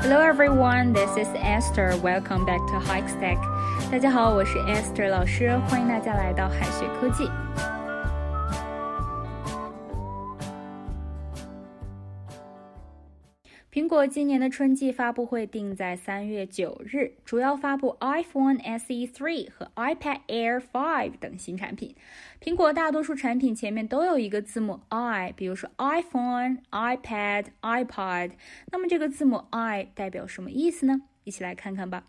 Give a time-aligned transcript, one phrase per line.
[0.00, 1.96] Hello everyone, this is Esther.
[2.02, 3.38] Welcome back to Hike Stack.
[3.90, 7.30] 大家好，我是 Esther 老师，欢迎大家来到海学科技。
[14.07, 21.95] 今年的春季发布会定在三月九日，主要发布 iPhone SE 3和 iPad Air 5等新产品。
[22.41, 28.31] 苹果大多数产品前面都有一个字母 i，比如说 iPhone、iPad、iPod。
[28.71, 31.01] 那么这个字母 i 代表什么意思呢？
[31.23, 32.05] 一起来看看吧。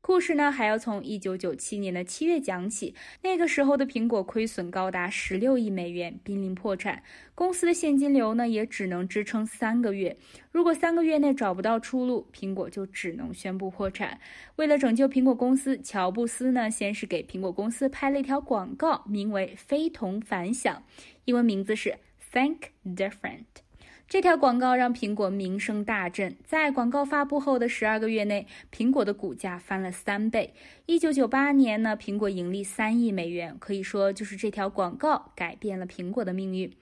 [0.00, 2.94] 故事呢，还要从一九九七年的七月讲起。
[3.22, 7.02] 那个时候的苹果亏损高达十六亿美元，濒临破产。
[7.34, 10.16] 公司的现金流呢，也只能支撑三个月。
[10.50, 14.18] 如果三个月内找不到出路，苹果就只能宣布破产。
[14.56, 20.82] 为了拯救苹果公司，乔布斯呢，先是给苹果公司拍了一条广告，名为“非同凡响”，
[21.26, 21.96] 英文名字是
[22.32, 23.67] “Think Different”。
[24.08, 30.54] 这条广告让苹果名声大振，在广告发布后的十二个月内，苹果的股价翻了三倍。
[30.86, 36.72] 一九九八年呢，苹果盈利三亿美元，可以说就是这条广告改变了苹果的命运。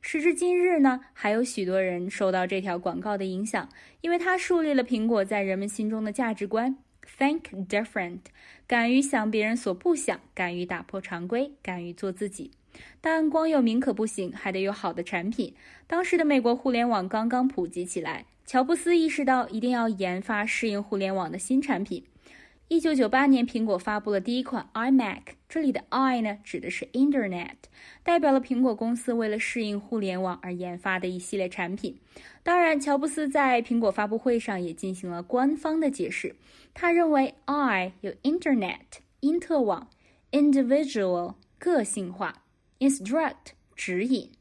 [0.00, 3.68] 时至今日呢，还有许多人受到这条广告的影响，
[4.00, 6.78] 因为它树立了苹果在人们心中的价值观
[7.18, 8.20] ：think different，
[8.68, 12.52] 敢于想别人所不想，敢于打破常规，敢于做自己。
[13.00, 15.54] 但光有名可不行，还得有好的产品。
[15.86, 22.04] 当时的美国互联网刚刚普及起来，乔布斯意识到一定要研发适应互联网的新产品。
[22.68, 27.54] 一九九八年，苹果发布了第一款 iMac，这里的 i 呢指的是 Internet，
[28.02, 32.00] 代表了苹果公司为了适应互联网而研发的一系列产品。
[32.42, 36.34] 当然，乔布斯在苹果发布会上也进行了官方的解释，
[36.74, 39.88] 他认为 i 有 Internet 因特网
[40.32, 42.42] ，Individual 个性化。
[42.78, 44.32] Instruct 指引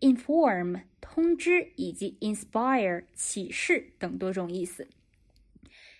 [0.00, 4.88] ，inform 通知以及 inspire 启示等多种意思。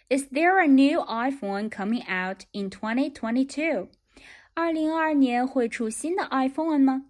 [0.08, 3.88] Is there a new iPhone coming out in 2022？
[4.52, 7.06] 二零二二年会出新的 iPhone 吗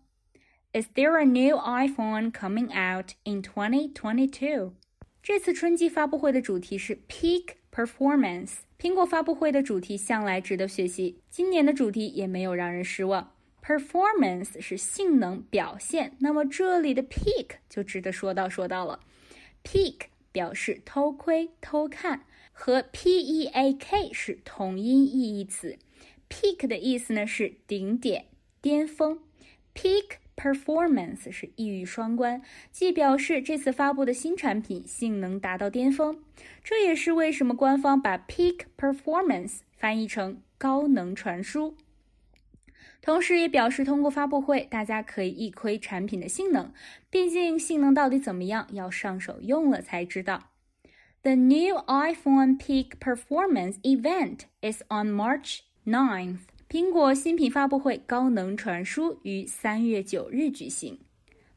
[0.72, 4.72] ？Is there a new iPhone coming out in 2022？
[5.22, 8.58] 这次春季发布会的主题是 Peak Performance。
[8.78, 13.33] 苹果发布会的主题向来值得学习，今年的主题也没有让人失望。
[13.66, 19.00] Performance 是性能表现，那么这里的 peak 就值得说到说到了。
[19.64, 19.94] Peak
[20.32, 25.78] 表示偷窥、偷看，和 P-E-A-K 是同音异义词。
[26.28, 28.26] Peak 的意思呢是顶点、
[28.60, 29.18] 巅峰。
[29.74, 36.22] Peak performance 是一语双关，既表示这次发布的新产品性能达到巅峰，
[36.62, 41.74] 这也是为什么官方把 peak performance 翻译成高能传输。
[43.04, 46.72] 同时也表示，通过发布会，大家可以一窥产品的性能。
[47.10, 50.52] 毕竟性能到底怎么样，要上手用了才知道。
[51.20, 56.38] The new iPhone Peak Performance Event is on March 9th。
[56.66, 61.00] 苹果新品发布会高能传输于三月九日举行。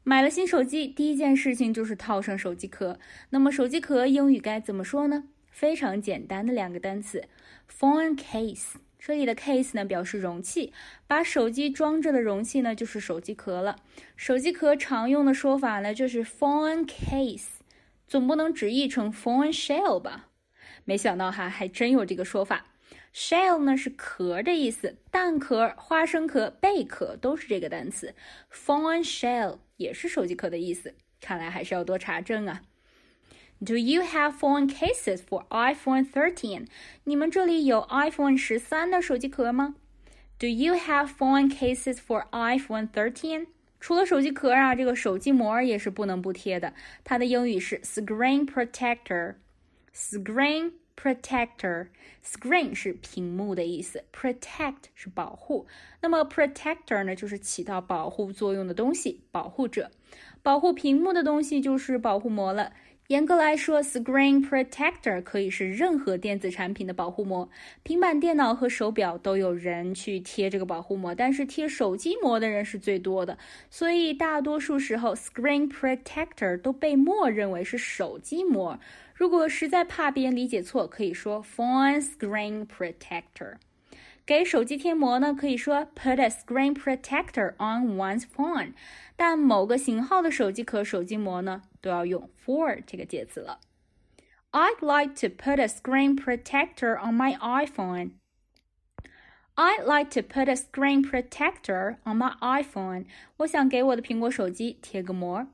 [0.04, 3.00] 买了新手机，第一件事情就是套上手机壳。
[3.30, 5.24] 那么手机壳英语该怎么说呢？
[5.50, 7.24] 非常简单的两个单词
[7.72, 8.74] ：phone case。
[9.00, 10.74] 这里的 case 呢表示容器，
[11.08, 13.78] 把手机装着的容器呢就是手机壳了。
[14.16, 17.60] 手机壳常用的说法呢就是 phone case，
[18.08, 20.30] 总不能直译成 phone shell 吧？
[20.84, 22.66] 没想到哈，还真有这个说法。
[23.14, 28.14] shell 呢是壳的意思，蛋壳、花生壳、贝壳都是这个单词。
[28.52, 32.62] phone shell 也是手机壳的意思，看来还是要多查证啊。
[33.65, 36.67] Do you have phone cases for iPhone 13?
[37.05, 39.77] 你们这里有 iPhone 十三的手机壳吗？
[40.39, 43.47] Do you have phone cases for iPhone 13?
[43.79, 46.73] 除了手机壳啊，这个手机膜也是不能不贴的。
[47.05, 55.67] 它的英语是 screen protector。screen protector。screen 是屏幕的意思，protect 是保护。
[56.01, 59.91] 那么 protector 呢，就是起到保护作用的东西，保护者。
[60.43, 62.73] 保护屏幕的东西就是保护膜了。
[63.08, 67.50] 严格来说，Screen Protector 可以是任何电子产品的保护膜。
[67.82, 73.38] 平板电脑和手表都有人去贴这个保护膜，但是贴手机膜的人是最多的，
[73.70, 78.78] 所以大多数时候，Screen Protector 都被默认为是手机膜。
[79.16, 83.56] 如果实在怕别人理解错，可以说 Phone Screen Protector。
[84.27, 88.75] 给手机贴膜呢，可以说 Put a Screen Protector on one's phone。
[89.17, 93.61] 但某个型号的手机壳手机膜呢，都要用 for 这个介词了。
[94.53, 98.13] I'd like to put a screen protector on my iPhone.
[99.55, 103.07] I'd like to put a screen protector on my iPhone.
[103.39, 105.47] 我想给我的苹果手机贴个膜。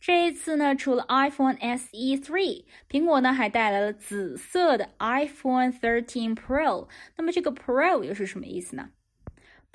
[0.00, 6.88] 这一次呢，除了 iPhone SE 3，苹果呢还带来了紫色的 iPhone 13 Pro。
[7.16, 8.90] 那么这个 Pro 又是什么意思呢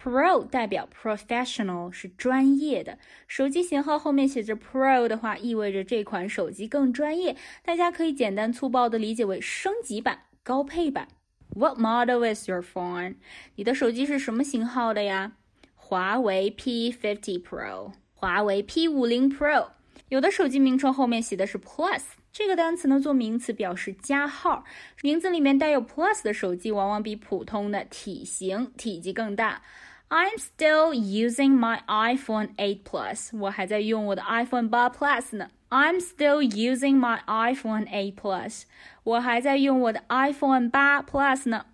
[0.02, 3.00] ？Pro 代表 professional，是专业的。
[3.28, 7.36] 手机型号后面写着 Pro 的话，意味着这款手机更专业。
[7.64, 11.10] 大家可以简单粗暴的理解为升级版、高配版。
[11.56, 13.16] What model is your phone？
[13.56, 15.34] 你的手机是什么型号的呀？
[15.76, 19.70] 华为 P50 Pro，华为 P50 Pro。
[20.10, 22.02] 有的手机名称后面写的是 Plus
[22.32, 24.64] 这个单词呢，做名词表示加号。
[25.02, 29.62] 名字里面带有 Plus 的手机，往往比普通的体型、体积更大。
[30.10, 35.50] I'm still using my iPhone 8 Plus，我还在用我的 iPhone 8 Plus 呢。
[35.70, 38.64] I'm still using my iPhone 8 Plus，
[39.04, 41.66] 我还在用我的 iPhone 8 Plus 呢。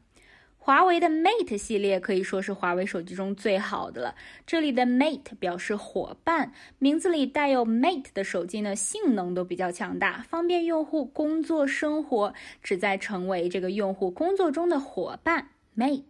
[0.66, 4.16] 华为的 Mate 系列可以说是华为手机中最好的了。
[4.48, 12.34] 这里的 Mate 表示伙伴，名字里带有 Mate 的手机呢，性能都比较强大，方便用户工作生活，
[12.64, 15.50] 旨在成为这个用户工作中的伙伴。
[15.78, 16.02] Mate。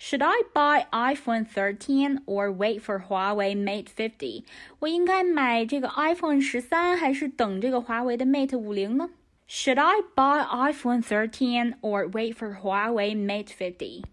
[0.00, 4.44] Should I buy iPhone 13 or wait for Huawei Mate 50？
[4.78, 9.10] 我应该买这个 iPhone 十三，还是等这个华为的 Mate 五零呢
[9.47, 14.03] ？should I buy iPhone 13 or wait for Huawei Mate 50?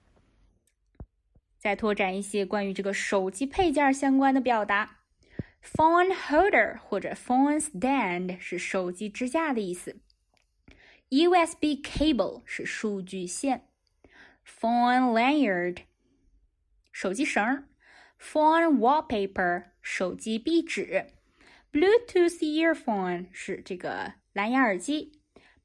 [1.59, 5.01] 再拓展一些关于这个手机配件相关的表达，
[5.63, 9.97] phone holder 或者 phone stand 是手机支架的意思，
[11.11, 13.69] USB cable 是数据线，
[14.47, 15.79] phone lanyard
[16.93, 17.69] 手机绳，
[18.21, 21.07] phone wallpaper 手机壁纸，
[21.73, 25.20] Bluetooth earphone 是这个蓝牙耳机。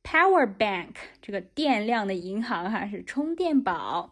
[0.05, 4.11] Power bank 这个电量的银行哈是充电宝，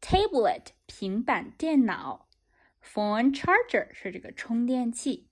[0.00, 2.26] tablet 平板电脑，
[2.84, 5.26] phone charger 是这个充电器。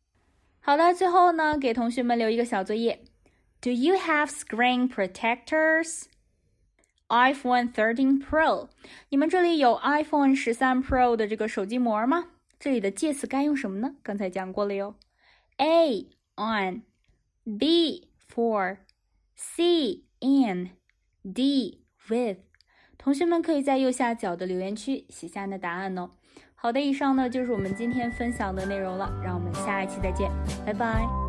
[0.61, 3.05] 好了，最后呢，给同学们留一个小作业：
[3.61, 6.05] Do you have screen protectors?
[7.09, 8.69] iPhone 13 Pro，
[9.11, 12.31] 你们这里有 iPhone 十三 Pro 的这个手机膜吗？
[12.59, 13.95] 这里的介词该用什么呢？
[14.03, 14.97] 刚才讲过了哟。
[15.59, 18.79] A on，B for。
[19.44, 20.70] C in
[21.34, 22.38] D with，
[22.98, 26.12] 同学们可以在右下角的留言区写下你的答案哦。
[26.54, 30.30] 好的，以上呢就是我们今天分享的内容了，让我们下一期再见，
[30.64, 31.21] 拜拜。